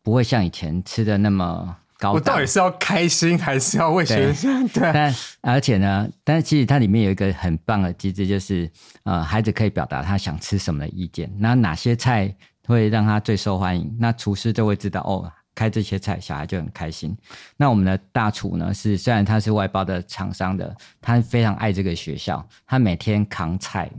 [0.00, 2.12] 不会像以前吃的那么高。
[2.12, 4.66] 我到底是要开心还是要为学生？
[4.72, 8.70] 对，但而且呢，但是其实它里面有一个很棒的机制，就是
[9.02, 12.34] 呃，孩子可以表达他想吃什么的意见，那哪些菜
[12.66, 15.30] 会让他最受欢迎，那厨师就会知道哦。
[15.54, 17.18] 开这些菜，小孩就很开心。
[17.56, 18.72] 那我们的大厨呢？
[18.72, 23.90] 是虽然他是外包的厂商的，他非常爱这个学校，他每天扛菜，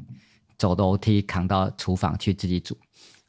[0.58, 2.78] 走楼梯扛到厨房去自己煮。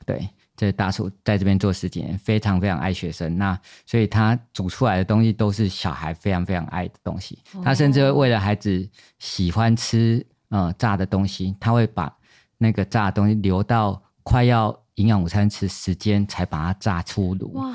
[0.06, 0.28] 对，
[0.60, 3.38] 这大叔在这边做十几年，非常非常爱学生。
[3.38, 7.38] 那所以他煮出来的东西都是小孩非常非常爱的东西。
[7.64, 8.86] 他甚至会为了孩子
[9.18, 12.14] 喜欢吃呃炸的东西，他会把
[12.58, 17.54] 那个炸的东西留到快要营养午餐吃时间才把它炸出炉。
[17.54, 17.74] 哇！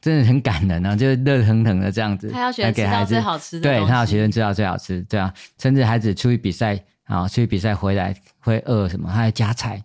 [0.00, 9.82] 真的很感人啊，就是热腾腾的这样子，他要学生吃到最好吃的，对，他要学生知道最好吃，这样，甚至孩子出去比赛啊，出去比赛回来会饿什么，他还加菜，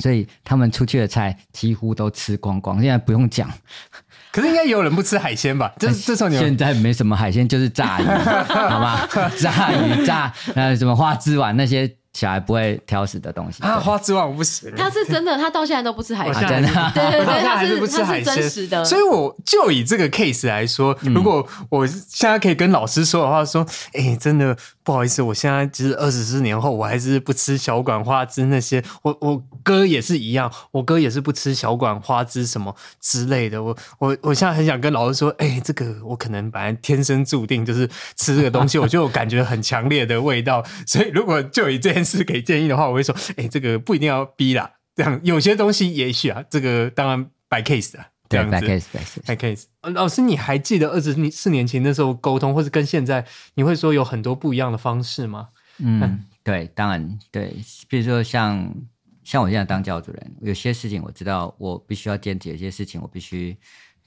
[0.00, 2.80] 所以他们出去的菜几乎都吃光光。
[2.80, 3.50] 现在不用讲，
[4.32, 5.72] 可是应该也有人不吃海鲜吧？
[5.78, 8.04] 这这时候你现在没什么海鲜，就是炸鱼，
[8.52, 9.08] 好吧？
[9.38, 11.96] 炸鱼炸呃什么花枝丸那些。
[12.14, 14.72] 小孩不会挑食的东西啊，花枝丸我不行。
[14.76, 16.68] 他是真的，他到现在都不吃海鲜，真的。
[16.94, 18.84] 对对对，他是不吃海鲜。
[18.84, 28.82] 所以我就以这个 case 来说，如果我现在可以跟老师说的话，说，哎，真的不好意思，我现在其实二十四年后，我还是不吃小管花枝那些。
[29.02, 33.62] 我我哥也是一样，我哥也是不吃小管花枝什么之类的。
[33.62, 40.64] 我我我现在很想跟老师说，哎，这个我可能本来天生注定就是吃这个东西， 我就感觉很强烈的味道。
[40.86, 48.84] 所以如果就以这件是给建议的话，我会说，哎、欸，这个不一定要逼啦，这样有些东西也许啊，这个当然 by case 啊，这样子 by case
[49.26, 49.64] by case。
[49.92, 55.48] 老师，你还记得二十四年前那时候沟通，或是跟现在，你会说有很多不一样的方式吗？
[55.78, 57.54] 嗯，对，当然对，
[57.88, 58.74] 比如说像
[59.22, 63.56] 像我现在当教主任，有些事情我知道我必须要坚持，有些事情我必须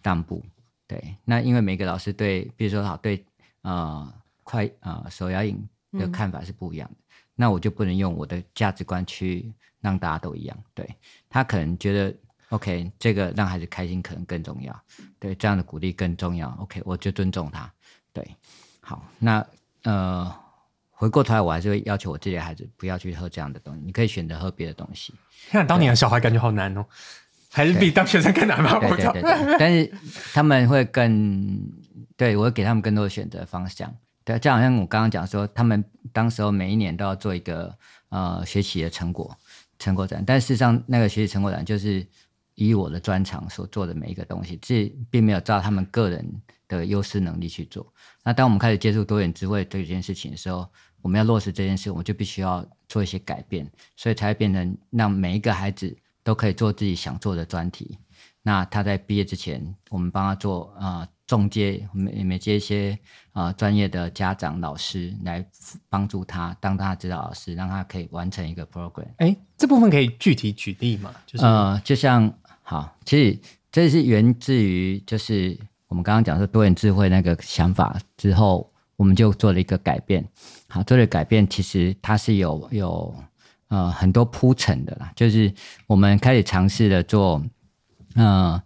[0.03, 0.43] 让步。
[0.87, 3.23] 对，那因为每个老师对，比如说好对
[3.61, 6.97] 呃快呃手摇影的看法是不一样的。
[7.35, 10.87] 嗯那我就不能用我的价值观去让大家都一样，对，
[11.27, 12.15] 他可能觉得
[12.49, 14.79] OK，这个让孩子开心可能更重要，
[15.17, 17.71] 对，这样的鼓励更重要，OK，我就尊重他，
[18.13, 18.35] 对，
[18.79, 19.43] 好，那
[19.83, 20.31] 呃，
[20.91, 25.11] 回过头来我还是会要求我自己的孩子不要去喝这样的东西，你可以选择喝别的东西。
[25.51, 26.85] 那当年的小孩感觉好难哦，
[27.49, 28.77] 还是比当学生更难吗？
[28.77, 29.91] 对对对，对，但是
[30.31, 31.59] 他们会更，
[32.15, 33.91] 对，我会给他们更多的选择方向。
[34.39, 37.75] 就好像我刚刚讲说，他们当时候每一年都要做一个
[38.09, 39.35] 呃学习的成果
[39.79, 42.05] 成果展，但事实上那个学习成果展就是
[42.55, 46.25] 以我的专长所做的每一个东西，这并没有照他们个人
[46.67, 47.85] 的优势能力去做。
[48.23, 50.67] 那当我们开始接触多元智慧这件事情的时候，
[51.01, 57.97] 我们要落实这件事，我们就必须要做一些改变，所以才会变成让每一个孩子都可以做自己想做的专题。
[58.43, 60.99] 那他在毕业之前，我们帮他做啊。
[60.99, 62.99] 呃中介，每每接一些
[63.31, 65.45] 啊、呃、专业的家长老师来
[65.87, 69.07] 帮助他，当他指导老师，让他可以完成一个 program。
[69.15, 71.15] 哎，这部分可以具体举例吗？
[71.25, 72.29] 就是呃，就像
[72.63, 73.39] 好，其实
[73.71, 80.27] 这是源自于就是我们刚刚讲说多元智慧那个想法之后，我们就做了一个改变。
[80.67, 83.15] 好，做了改变，其实它是有有
[83.69, 85.53] 呃很多铺陈的啦，就是
[85.87, 87.41] 我们开始尝试的做
[88.15, 88.61] 呃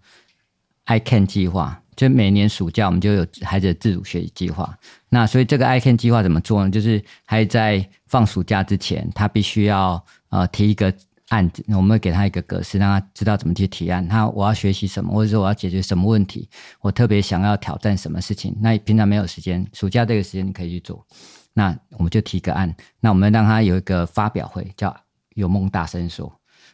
[0.86, 1.80] I Can 计划。
[1.96, 4.78] 就每年暑假，我们就有孩子的自主学习计划。
[5.10, 6.70] 那所以这个 I Can 计划怎么做呢？
[6.70, 10.94] 就是还在放暑假之前，他必须要呃提一个
[11.30, 14.06] 案子，我们会给他一个格式，让他知道怎么去提案。
[14.08, 16.50] 他我要学习什么，或者说我要解决什么问题，
[16.82, 18.56] 我特别想要挑战什么事情。
[18.60, 21.06] 那平常没有时间，暑假这个时间你可以去做。
[21.54, 24.96] 那我们就提个案，那我们让他有一个发表会，叫
[25.36, 26.32] 有梦大声说。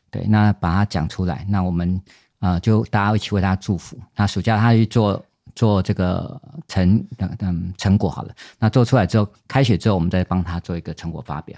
[0.09, 1.45] 对，那把它讲出来。
[1.47, 2.01] 那我们。
[2.41, 3.97] 啊、就大家一起为他祝福。
[4.15, 5.25] 那暑假他去做
[5.55, 7.07] 做这个成
[7.39, 8.35] 嗯成果好了。
[8.59, 11.57] 那做出来之后，开学之后我们再帮他做一个成果发表。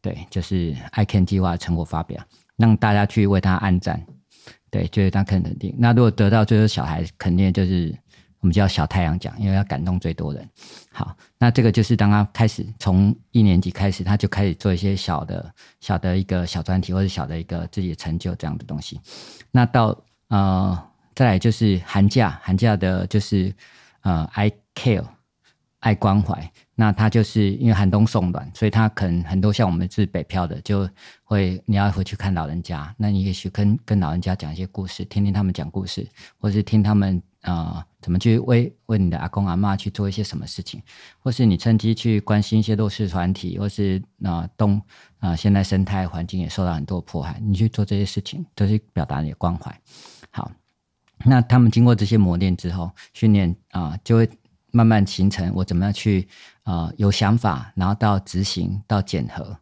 [0.00, 2.22] 对，就是 I Can 计划成果发表，
[2.56, 4.00] 让大家去为他按赞。
[4.70, 5.74] 对，就是他肯定。
[5.78, 7.92] 那如果得到最后小孩，肯定就是
[8.40, 10.48] 我们叫小太阳奖，因为要感动最多人。
[10.92, 19.00] 好，那这个就是当他开始从一年级开始，他就开始做一些小的小的一个小专题，或者小的一个自己的成就这样的东西。
[19.50, 19.98] 那到
[20.28, 23.54] 呃，再来就是寒假，寒假的就是
[24.02, 25.04] 呃，I care，
[25.80, 26.52] 爱关怀。
[26.74, 30.88] 那他就是因为寒冬送暖，所以他可能很多像我们是北漂的，就
[31.24, 36.06] 会你要回去看老人家，那你也许跟跟老人家讲一些故事，听听他们讲故事，
[36.38, 40.80] 或是听他们呃，怎么去为为你的阿公阿妈去做一些什么事情，
[41.18, 44.80] 或是你趁机去关心一些弱势团体，或是呃动
[45.18, 49.76] 啊、现在生态环境也受到很多迫害，你去做这些事情，都是表达你的关怀。
[50.30, 50.50] 好，
[51.24, 54.30] 那他们经过这些磨练之后，训练啊、就会
[54.70, 56.28] 慢慢形成我怎么样去
[56.62, 59.58] 啊、有想法，然后到执行到检核。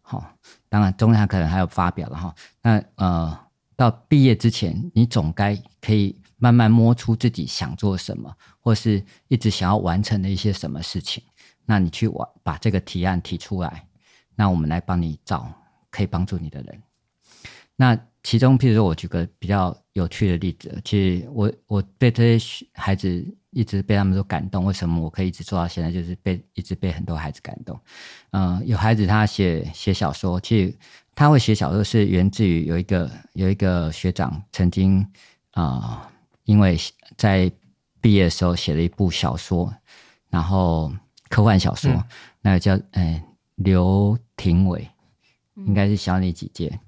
[0.00, 0.36] 好，
[0.68, 2.34] 当然中间可能还有发表了哈。
[2.62, 3.38] 那呃。
[3.74, 11.24] 到毕业之前，你总该可以慢慢摸出自己想做什么，或是一直想要完成的一些什么事情。
[11.64, 13.88] 那你去把把这个提案提出来，
[14.36, 15.50] 那我们来帮你找
[15.90, 16.82] 可以帮助你的人。
[17.74, 24.64] 那其中，譬如说，我举个比较有趣的例子，其实我我被这些孩子一直被他们所感动。
[24.64, 25.90] 为什么我可以一直做到现在？
[25.90, 27.78] 就是被一直被很多孩子感动。
[28.30, 30.74] 嗯、呃，有孩子他写写小说，其实。
[31.14, 34.98] 他会写小说是源自于有一个有一个学长曾经
[35.50, 36.12] 啊、呃，
[36.44, 36.74] 因为
[37.18, 37.52] 在
[38.00, 39.70] 毕业的时候写了一部小说，
[40.30, 40.90] 然后
[41.28, 42.04] 科幻小说，嗯、
[42.40, 43.22] 那个叫呃
[43.56, 44.88] 刘廷伟，
[45.54, 46.80] 应该是小你几届。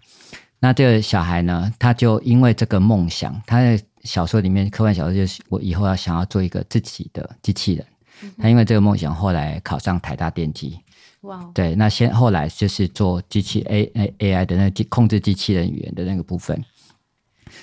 [0.64, 7.86] 嗯、那这个小孩呢，他就因为这个梦想，他在小说里面科幻小说就是我以后要想要做一个自己的机器人。
[8.22, 10.78] 嗯、他因为这个梦想，后来考上台大电机。
[11.20, 11.52] Wow.
[11.54, 16.62] 对，那先后来就是做机器 A A A I 的那个控制机器人语言的那个部分。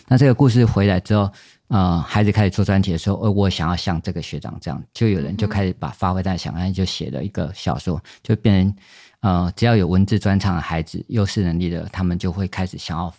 [0.07, 1.31] 那这个故事回来之后，
[1.67, 8.75] 呃，孩子开始做专题的时候，呃，我想要像这个学长这样，就有人就开始把发挥在想象，就写了一个小说，就变成
[9.21, 13.13] 呃，只要有文字专长的孩子，优势能力的，他们就会开始想要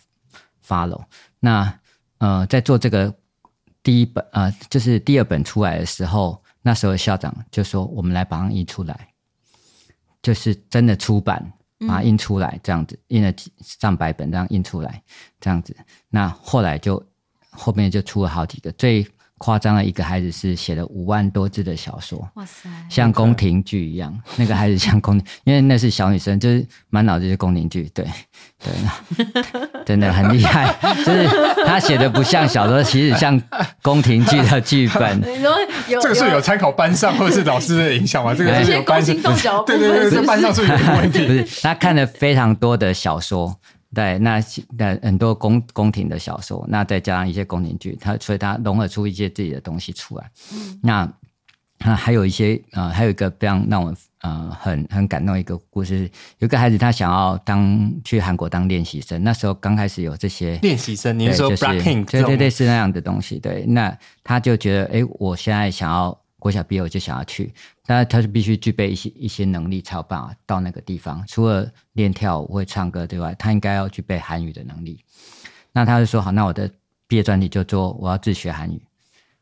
[0.65, 1.01] follow。
[1.39, 1.73] 那
[2.19, 3.13] 呃，在做这个
[3.81, 9.07] 第一本呃，就是第二本出来的时候，那时候校长就说：“我们来把它印出来。”
[10.23, 11.51] 就是真的出版，
[11.87, 15.01] 把它印出来，这样子、嗯、印了几上百本，这样印出来，
[15.39, 15.75] 这样子。
[16.09, 17.03] 那后来就
[17.51, 19.05] 后面就出了好几个，最
[19.43, 24.17] 夸张的一个孩子是写了五万多字的小说，哇塞，像宫廷剧一样。
[24.37, 28.07] 那个孩子像宫廷，因为那是小女生，就是满脑子是宫廷剧，对
[28.63, 28.71] 对，
[29.85, 30.73] 真的很厉害。
[31.05, 31.27] 就是
[31.65, 33.37] 他写的不像小说，其实像
[33.81, 35.21] 宫廷剧的剧本。
[36.01, 38.33] 这个是有参考班上或者是老师的影响吗？
[38.33, 39.13] 这个是有班上，
[39.65, 41.27] 对对对，这班上是有问题。
[41.27, 43.53] 不是，他看了非常多的小说，
[43.93, 44.41] 对，那
[44.77, 50.31] 那很多宫宫廷的小说，那再加上一些宫廷剧，它所以它融合出一些自己的东西出来。
[50.53, 51.13] 嗯，那
[51.85, 63.37] 那还有一些呃，还有一个非常让我呃很很感动一个故事，有个孩子他想要当去韩国当练习生，那时候刚开始有这些练习生，你说 Blackpink 对对对，是那样的东西。
[63.37, 67.53] 对，那他就觉得，哎，我现在想要国小毕业，我就想要去，
[67.85, 71.23] 但他是必须具备一些一些能力才有办法到那个地方。
[71.25, 74.99] 除了练跳舞、会唱歌之外，他应该要具备韩语的能力。
[75.71, 76.69] 那他就说，好，那我的
[77.07, 78.81] 毕业专题就做我要自学韩语。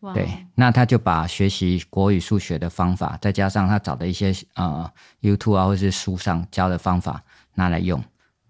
[0.02, 0.14] Wow.
[0.14, 4.88] 对，那他就把学习国语、数学的方法，再加上他找的一些呃
[5.22, 7.24] YouTube 啊，或是书上教的方法
[7.56, 8.00] 拿来用，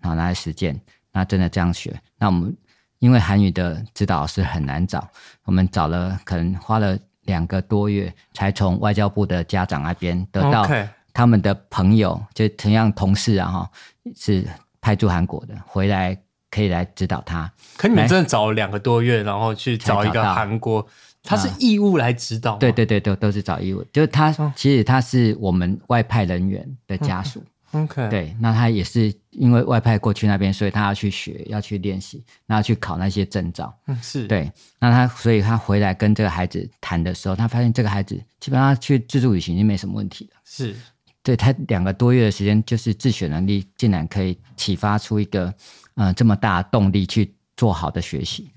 [0.01, 0.77] 然后拿来实践。
[1.13, 1.97] 那真的这样学。
[2.17, 2.53] 那我们
[2.99, 5.09] 因为韩语的指导老师很难找，
[5.45, 6.99] 我们找了可能花了
[7.31, 10.67] 两个多月，才从外交部的家长那边得到
[11.13, 13.71] 他们的朋友.就同样同事啊哈，
[14.15, 14.45] 是
[14.81, 16.17] 派驻韩国的，回来
[16.49, 17.49] 可以来指导他。
[17.77, 20.85] 可你们真的找了两个多月，然后去找一个韩国。
[21.23, 23.85] 他是义务来指导、嗯，对对对，都都是找义务。
[23.93, 27.43] 就是他，其实他是我们外派人员的家属。
[27.71, 33.73] OK，对，那他也是因为外派过去那边，所以他要去学，要去练习，那要去考那些证照。
[33.87, 34.51] 嗯，是对。
[34.79, 40.33] 那他，所以他回来跟这个孩子谈的时候，他发现这个孩子基本上去自助旅行是没什么问题的。
[40.43, 40.75] 是，
[41.23, 45.53] 对他两个多月的时间，就是自学能力竟然可以启发出一个
[45.95, 48.49] 呃这么大的动力去做好的学习。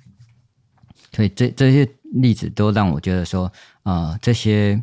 [1.12, 1.88] 所以这这些。
[2.14, 3.52] 例子都让我觉得说，
[3.82, 4.80] 呃，这些，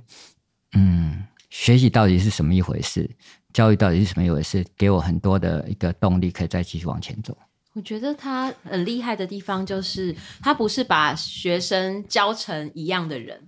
[0.73, 3.09] 嗯，学习到底是什么一回事？
[3.53, 4.65] 教育到底是什么一回事？
[4.77, 7.37] 给我很多的一个动力，可以再继续往前走。
[7.73, 13.41] 我觉得他很厉害的地方，就是他不是把学生教成一样的人，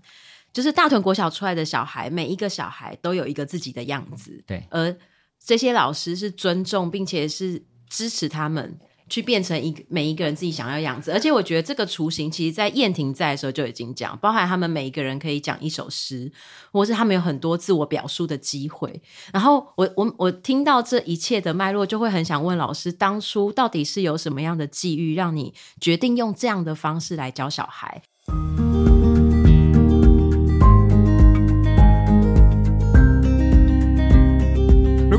[0.54, 4.44] 就是大屯国小出来的小孩，每一个小孩都有一个自己的样子。
[4.48, 4.96] 对，而
[5.44, 8.78] 这些老师是尊重并且是支持他们。
[9.14, 16.32] 去变成一每一个人自己想要样子，而且我觉得这个雏形，其实，在燕婷在的时候就已经讲，包含他们每一个人可以讲一首诗，
[16.72, 19.00] 或是他们有很多自我表述的机会。
[19.32, 28.02] 然后我我我听到这一切的脉络，就会很想问老师，当初到底是有什么样的际遇，让你决定用这样的方式来教小孩？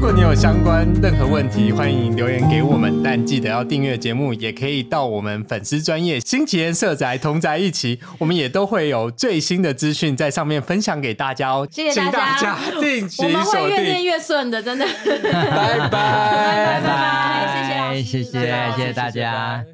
[0.04, 11.66] 果你有相关任何问题，欢迎留言给我们，但记得要订阅节目，也可以到我们粉丝专业新奇人社宅同宅一起，我们也都会有最新的资讯在上面分享给大家哦。
[11.70, 14.84] 谢谢大家，定期我们会越念锁定，越顺的，真的。
[15.22, 15.88] 拜拜。
[15.88, 18.40] 拜拜，谢谢，谢谢
[18.76, 19.64] 谢谢大家。